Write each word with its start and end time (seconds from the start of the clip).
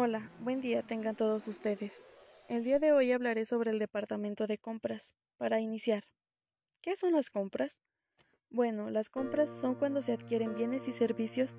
Hola, 0.00 0.30
buen 0.38 0.60
día 0.60 0.84
tengan 0.84 1.16
todos 1.16 1.48
ustedes. 1.48 2.04
El 2.46 2.62
día 2.62 2.78
de 2.78 2.92
hoy 2.92 3.10
hablaré 3.10 3.44
sobre 3.44 3.72
el 3.72 3.80
departamento 3.80 4.46
de 4.46 4.56
compras. 4.56 5.12
Para 5.38 5.58
iniciar, 5.58 6.04
¿qué 6.82 6.94
son 6.94 7.14
las 7.14 7.30
compras? 7.30 7.80
Bueno, 8.48 8.90
las 8.90 9.10
compras 9.10 9.50
son 9.50 9.74
cuando 9.74 10.00
se 10.00 10.12
adquieren 10.12 10.54
bienes 10.54 10.86
y 10.86 10.92
servicios 10.92 11.52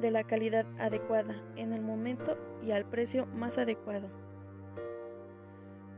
de 0.00 0.10
la 0.10 0.24
calidad 0.24 0.66
adecuada, 0.80 1.40
en 1.54 1.72
el 1.72 1.80
momento 1.80 2.36
y 2.60 2.72
al 2.72 2.90
precio 2.90 3.26
más 3.26 3.56
adecuado. 3.56 4.10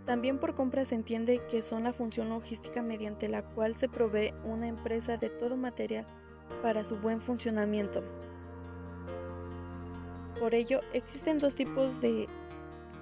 También 0.04 0.38
por 0.38 0.54
compras 0.54 0.88
se 0.88 0.94
entiende 0.94 1.40
que 1.50 1.62
son 1.62 1.84
la 1.84 1.94
función 1.94 2.28
logística 2.28 2.82
mediante 2.82 3.30
la 3.30 3.40
cual 3.54 3.78
se 3.78 3.88
provee 3.88 4.34
una 4.44 4.68
empresa 4.68 5.16
de 5.16 5.30
todo 5.30 5.56
material 5.56 6.06
para 6.60 6.84
su 6.84 6.98
buen 6.98 7.22
funcionamiento. 7.22 8.04
Por 10.40 10.54
ello, 10.54 10.80
existen 10.92 11.38
dos 11.38 11.54
tipos 11.54 12.00
de 12.00 12.28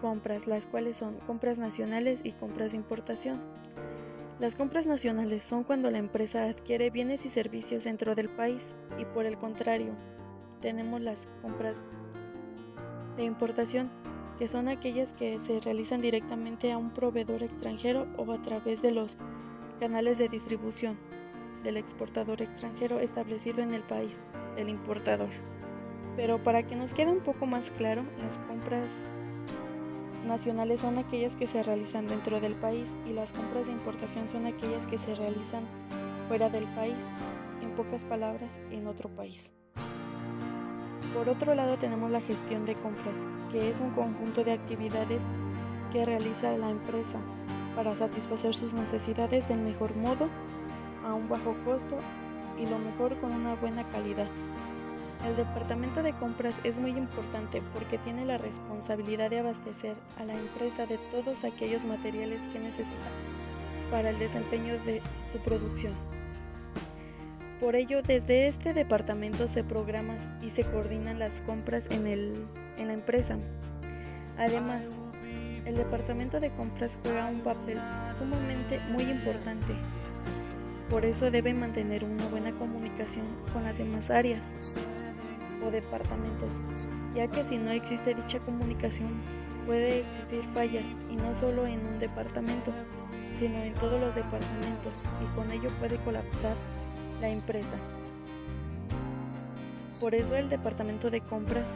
compras, 0.00 0.46
las 0.46 0.66
cuales 0.66 0.96
son 0.96 1.18
compras 1.20 1.58
nacionales 1.58 2.20
y 2.24 2.32
compras 2.32 2.72
de 2.72 2.78
importación. 2.78 3.40
Las 4.38 4.54
compras 4.54 4.86
nacionales 4.86 5.42
son 5.42 5.64
cuando 5.64 5.90
la 5.90 5.98
empresa 5.98 6.44
adquiere 6.44 6.90
bienes 6.90 7.24
y 7.26 7.28
servicios 7.28 7.84
dentro 7.84 8.14
del 8.14 8.28
país 8.28 8.74
y 8.98 9.04
por 9.06 9.26
el 9.26 9.38
contrario, 9.38 9.94
tenemos 10.60 11.00
las 11.00 11.26
compras 11.42 11.82
de 13.16 13.24
importación, 13.24 13.90
que 14.38 14.48
son 14.48 14.68
aquellas 14.68 15.12
que 15.14 15.38
se 15.40 15.60
realizan 15.60 16.00
directamente 16.00 16.72
a 16.72 16.78
un 16.78 16.90
proveedor 16.90 17.42
extranjero 17.42 18.06
o 18.18 18.30
a 18.30 18.42
través 18.42 18.82
de 18.82 18.92
los 18.92 19.16
canales 19.80 20.18
de 20.18 20.28
distribución 20.28 20.98
del 21.62 21.76
exportador 21.78 22.42
extranjero 22.42 23.00
establecido 23.00 23.62
en 23.62 23.72
el 23.72 23.82
país 23.82 24.18
del 24.56 24.68
importador. 24.68 25.55
Pero 26.16 26.42
para 26.42 26.62
que 26.62 26.76
nos 26.76 26.94
quede 26.94 27.12
un 27.12 27.20
poco 27.20 27.46
más 27.46 27.70
claro, 27.72 28.02
las 28.18 28.38
compras 28.48 29.08
nacionales 30.26 30.80
son 30.80 30.98
aquellas 30.98 31.36
que 31.36 31.46
se 31.46 31.62
realizan 31.62 32.08
dentro 32.08 32.40
del 32.40 32.54
país 32.54 32.88
y 33.06 33.12
las 33.12 33.32
compras 33.32 33.66
de 33.66 33.72
importación 33.72 34.28
son 34.28 34.46
aquellas 34.46 34.86
que 34.86 34.98
se 34.98 35.14
realizan 35.14 35.64
fuera 36.26 36.48
del 36.48 36.64
país, 36.74 36.96
en 37.62 37.70
pocas 37.70 38.04
palabras, 38.04 38.50
en 38.70 38.86
otro 38.86 39.08
país. 39.08 39.52
Por 41.14 41.28
otro 41.28 41.54
lado 41.54 41.76
tenemos 41.76 42.10
la 42.10 42.20
gestión 42.20 42.66
de 42.66 42.74
compras, 42.74 43.16
que 43.52 43.70
es 43.70 43.78
un 43.80 43.90
conjunto 43.90 44.42
de 44.42 44.52
actividades 44.52 45.22
que 45.92 46.04
realiza 46.04 46.56
la 46.58 46.70
empresa 46.70 47.18
para 47.74 47.94
satisfacer 47.94 48.54
sus 48.54 48.72
necesidades 48.72 49.48
del 49.48 49.60
mejor 49.60 49.94
modo, 49.96 50.28
a 51.06 51.14
un 51.14 51.28
bajo 51.28 51.54
costo 51.64 51.98
y 52.58 52.66
lo 52.66 52.78
mejor 52.78 53.16
con 53.20 53.32
una 53.32 53.54
buena 53.54 53.84
calidad. 53.90 54.28
El 55.26 55.34
departamento 55.34 56.04
de 56.04 56.12
compras 56.12 56.54
es 56.62 56.78
muy 56.78 56.92
importante 56.92 57.60
porque 57.74 57.98
tiene 57.98 58.24
la 58.24 58.38
responsabilidad 58.38 59.28
de 59.28 59.40
abastecer 59.40 59.96
a 60.18 60.24
la 60.24 60.34
empresa 60.34 60.86
de 60.86 60.98
todos 61.10 61.42
aquellos 61.42 61.84
materiales 61.84 62.38
que 62.52 62.60
necesita 62.60 63.10
para 63.90 64.10
el 64.10 64.18
desempeño 64.20 64.74
de 64.84 65.02
su 65.32 65.38
producción. 65.38 65.92
Por 67.60 67.74
ello, 67.74 68.02
desde 68.02 68.46
este 68.46 68.72
departamento 68.72 69.48
se 69.48 69.64
programan 69.64 70.18
y 70.42 70.50
se 70.50 70.62
coordinan 70.62 71.18
las 71.18 71.40
compras 71.40 71.88
en, 71.90 72.06
en 72.06 72.86
la 72.86 72.92
empresa. 72.92 73.36
Además, 74.38 74.86
el 75.64 75.74
departamento 75.74 76.38
de 76.38 76.50
compras 76.50 76.98
juega 77.02 77.26
un 77.26 77.40
papel 77.40 77.80
sumamente 78.16 78.78
muy 78.90 79.02
importante. 79.02 79.74
Por 80.88 81.04
eso 81.04 81.32
debe 81.32 81.52
mantener 81.52 82.04
una 82.04 82.28
buena 82.28 82.52
comunicación 82.52 83.26
con 83.52 83.64
las 83.64 83.76
demás 83.76 84.10
áreas 84.10 84.52
departamentos, 85.70 86.50
ya 87.14 87.28
que 87.28 87.44
si 87.44 87.58
no 87.58 87.70
existe 87.70 88.14
dicha 88.14 88.38
comunicación 88.40 89.22
puede 89.66 90.00
existir 90.00 90.42
fallas 90.54 90.84
y 91.10 91.16
no 91.16 91.38
solo 91.40 91.66
en 91.66 91.84
un 91.86 91.98
departamento, 91.98 92.72
sino 93.38 93.58
en 93.58 93.74
todos 93.74 94.00
los 94.00 94.14
departamentos 94.14 94.92
y 95.22 95.36
con 95.36 95.50
ello 95.50 95.68
puede 95.80 95.96
colapsar 95.98 96.54
la 97.20 97.28
empresa. 97.28 97.76
Por 100.00 100.14
eso 100.14 100.36
el 100.36 100.48
departamento 100.48 101.10
de 101.10 101.20
compras 101.20 101.68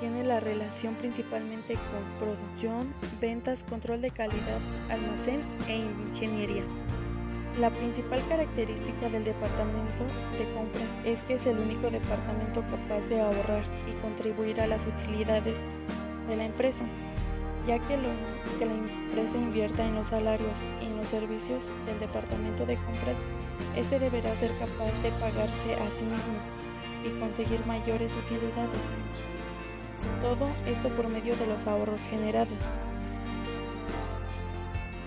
tiene 0.00 0.24
la 0.24 0.40
relación 0.40 0.94
principalmente 0.94 1.74
con 1.74 2.28
producción, 2.28 2.94
ventas, 3.20 3.64
control 3.64 4.02
de 4.02 4.10
calidad, 4.10 4.60
almacén 4.90 5.42
e 5.68 5.76
ingeniería. 5.76 6.64
La 7.60 7.70
principal 7.70 8.20
característica 8.28 9.08
del 9.08 9.24
departamento 9.24 10.04
de 10.36 10.44
compras 10.52 10.90
es 11.06 11.22
que 11.22 11.34
es 11.34 11.46
el 11.46 11.58
único 11.58 11.88
departamento 11.88 12.60
capaz 12.70 13.00
de 13.08 13.18
ahorrar 13.18 13.64
y 13.88 13.98
contribuir 14.02 14.60
a 14.60 14.66
las 14.66 14.82
utilidades 14.86 15.56
de 16.28 16.36
la 16.36 16.44
empresa, 16.44 16.84
ya 17.66 17.78
que 17.78 17.96
lo 17.96 18.10
que 18.58 18.66
la 18.66 18.74
empresa 18.74 19.38
invierta 19.38 19.86
en 19.86 19.94
los 19.94 20.06
salarios 20.08 20.52
y 20.82 20.84
en 20.84 20.98
los 20.98 21.06
servicios 21.06 21.62
del 21.86 21.98
departamento 21.98 22.66
de 22.66 22.76
compras, 22.76 23.16
este 23.74 24.00
deberá 24.00 24.36
ser 24.36 24.50
capaz 24.58 24.92
de 25.02 25.10
pagarse 25.12 25.74
a 25.76 25.88
sí 25.96 26.04
mismo 26.04 26.36
y 27.06 27.18
conseguir 27.18 27.64
mayores 27.64 28.12
utilidades. 28.26 28.84
Todo 30.20 30.46
esto 30.66 30.90
por 30.90 31.08
medio 31.08 31.34
de 31.36 31.46
los 31.46 31.66
ahorros 31.66 32.02
generados. 32.10 32.58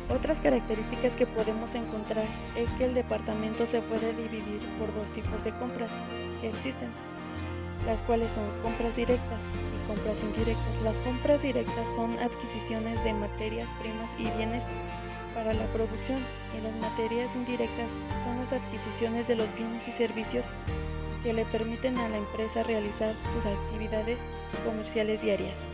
Otras 0.10 0.40
características 0.42 1.14
que 1.14 1.28
podemos 1.28 1.74
encontrar 1.76 2.26
es 2.56 2.68
que 2.72 2.86
el 2.86 2.96
departamento 2.96 3.68
se 3.68 3.80
puede 3.82 4.12
dividir 4.14 4.60
por 4.80 4.94
dos 4.96 5.08
tipos 5.14 5.44
de 5.44 5.52
compras 5.60 5.92
que 6.42 6.50
existen, 6.50 6.90
las 7.86 8.02
cuales 8.02 8.32
son 8.32 8.44
compras 8.64 8.96
directas 8.96 9.42
y 9.54 9.88
compras 9.88 10.18
indirectas. 10.24 10.82
Las 10.84 10.96
compras 11.06 11.44
directas 11.44 11.86
son 11.96 12.18
adquisiciones 12.18 13.04
de 13.04 13.14
materias 13.14 13.68
primas 13.80 14.10
y 14.18 14.36
bienes 14.36 14.64
para 15.36 15.54
la 15.54 15.66
producción 15.68 16.26
y 16.58 16.62
las 16.62 16.76
materias 16.78 17.30
indirectas 17.36 17.92
son 18.26 18.40
las 18.40 18.52
adquisiciones 18.52 19.28
de 19.28 19.36
los 19.36 19.48
bienes 19.56 19.88
y 19.88 19.92
servicios 19.92 20.46
que 21.22 21.34
le 21.34 21.46
permiten 21.46 21.98
a 22.00 22.10
la 22.10 22.18
empresa 22.18 22.64
realizar 22.64 23.14
sus 23.36 23.46
actividades 23.46 24.18
comerciales 24.66 25.22
diarias. 25.22 25.68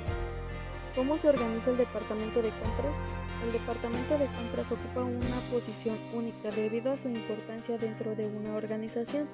¿Cómo 0.94 1.18
se 1.18 1.30
organiza 1.30 1.72
el 1.72 1.78
departamento 1.78 2.42
de 2.42 2.50
compras? 2.50 3.25
El 3.44 3.52
departamento 3.52 4.18
de 4.18 4.26
compras 4.28 4.72
ocupa 4.72 5.04
una 5.04 5.40
posición 5.52 5.98
única 6.14 6.50
debido 6.50 6.92
a 6.92 6.98
su 6.98 7.10
importancia 7.10 7.78
dentro 7.78 8.16
de 8.16 8.28
una 8.28 8.56
organización, 8.56 9.28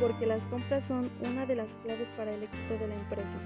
porque 0.00 0.26
las 0.26 0.44
compras 0.46 0.84
son 0.84 1.10
una 1.28 1.46
de 1.46 1.56
las 1.56 1.72
claves 1.82 2.08
para 2.16 2.32
el 2.32 2.42
éxito 2.42 2.78
de 2.78 2.88
la 2.88 2.94
empresa. 2.94 3.38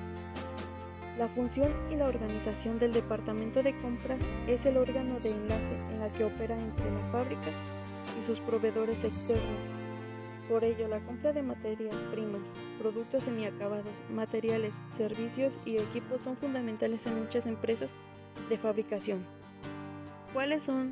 La 1.19 1.29
función 1.29 1.73
y 1.91 1.97
la 1.97 2.07
organización 2.07 2.79
del 2.79 2.93
departamento 2.93 3.63
de 3.63 3.77
compras 3.81 4.21
es 4.47 4.65
el 4.67 4.77
órgano 4.77 5.19
de 5.19 5.33
enlace 5.33 5.75
en 5.91 5.99
la 5.99 6.09
que 6.13 6.25
opera 6.25 6.57
entre 6.57 6.91
la 6.91 7.11
fábrica 7.11 7.51
y 8.21 8.27
sus 8.27 8.39
proveedores 8.41 9.03
externos. 9.03 9.79
Por 10.49 10.63
ello, 10.63 10.87
la 10.89 11.01
compra 11.01 11.33
de 11.33 11.43
materias 11.43 11.97
primas, 12.13 12.43
productos 12.81 13.25
semiacabados, 13.25 13.93
materiales, 14.15 14.73
servicios 14.97 15.53
y 15.67 15.77
equipos 15.77 16.21
son 16.23 16.37
fundamentales 16.37 17.05
en 17.07 17.19
muchas 17.19 17.47
empresas 17.47 17.91
de 18.49 18.57
fabricación. 18.57 19.38
¿Cuáles 20.33 20.63
son 20.63 20.91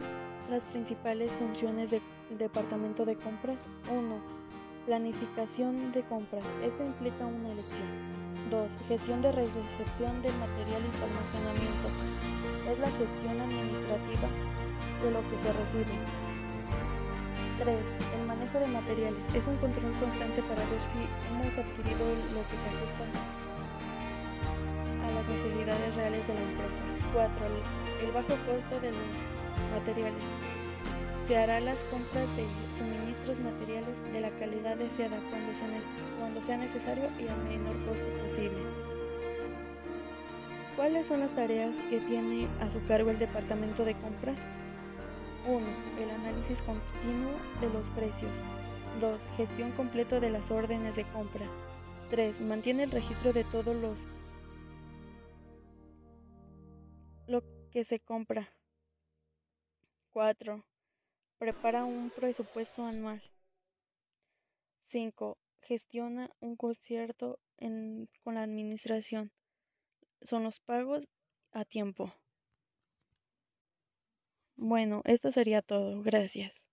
las 0.50 0.64
principales 0.64 1.30
funciones 1.32 1.90
del 1.90 2.00
departamento 2.38 3.04
de 3.04 3.16
compras? 3.16 3.58
1. 3.90 4.00
Planificación 4.86 5.92
de 5.92 6.02
compras. 6.04 6.42
Esto 6.64 6.82
implica 6.82 7.26
una 7.26 7.52
elección. 7.52 7.86
2. 8.50 8.70
Gestión 8.88 9.20
de 9.20 9.32
recepción 9.32 10.22
del 10.22 10.32
material 10.40 10.80
y 10.80 10.88
almacenamiento. 11.04 11.88
Es 12.64 12.78
la 12.80 12.90
gestión 12.96 13.40
administrativa 13.40 14.28
de 15.04 15.10
lo 15.12 15.20
que 15.28 15.36
se 15.44 15.52
recibe. 15.52 15.96
3. 17.60 17.76
El 18.16 18.26
manejo 18.26 18.58
de 18.58 18.66
materiales. 18.68 19.34
Es 19.34 19.46
un 19.46 19.56
control 19.58 19.92
constante 20.00 20.40
para 20.48 20.64
ver 20.64 20.80
si 20.88 20.96
hemos 21.28 21.52
adquirido 21.52 22.04
lo 22.32 22.40
que 22.48 22.56
se 22.56 22.68
ajusta 22.72 23.04
a 25.04 25.10
las 25.12 25.28
necesidades 25.28 25.94
reales 25.94 26.26
de 26.26 26.34
la 26.34 26.40
empresa. 26.40 26.82
4. 27.12 27.86
El 27.96 28.12
bajo 28.12 28.28
costo 28.28 28.80
de 28.80 28.92
los 28.92 29.35
materiales. 29.72 30.22
Se 31.26 31.36
hará 31.36 31.60
las 31.60 31.82
compras 31.84 32.28
de 32.36 32.44
suministros 32.78 33.38
materiales 33.40 34.12
de 34.12 34.20
la 34.20 34.30
calidad 34.38 34.76
deseada 34.76 35.18
cuando 36.18 36.40
sea, 36.42 36.56
necesario 36.56 37.04
y 37.18 37.26
al 37.26 37.38
menor 37.44 37.74
costo 37.84 38.06
posible. 38.28 38.58
¿Cuáles 40.76 41.06
son 41.06 41.20
las 41.20 41.34
tareas 41.34 41.74
que 41.90 42.00
tiene 42.00 42.46
a 42.60 42.70
su 42.70 42.84
cargo 42.86 43.10
el 43.10 43.18
departamento 43.18 43.84
de 43.84 43.94
compras? 43.94 44.38
1. 45.48 45.66
El 46.02 46.10
análisis 46.10 46.58
continuo 46.58 47.32
de 47.60 47.70
los 47.70 47.86
precios. 47.96 48.30
2. 49.00 49.20
Gestión 49.36 49.72
completa 49.72 50.20
de 50.20 50.30
las 50.30 50.50
órdenes 50.50 50.94
de 50.96 51.04
compra. 51.04 51.46
3. 52.10 52.40
Mantiene 52.42 52.84
el 52.84 52.90
registro 52.90 53.32
de 53.32 53.44
todos 53.44 53.74
los 53.74 53.96
lo 57.26 57.42
que 57.70 57.84
se 57.84 57.98
compra. 58.00 58.48
4. 60.16 60.64
Prepara 61.36 61.84
un 61.84 62.08
presupuesto 62.08 62.86
anual. 62.86 63.20
5. 64.86 65.36
Gestiona 65.60 66.30
un 66.40 66.56
concierto 66.56 67.38
con 68.24 68.36
la 68.36 68.44
administración. 68.44 69.30
son 70.22 70.44
los 70.44 70.58
pagos 70.60 71.06
a 71.52 71.66
tiempo. 71.66 72.14
Bueno, 74.56 75.02
esto 75.04 75.30
sería 75.30 75.60
todo. 75.60 76.00
Gracias. 76.00 76.65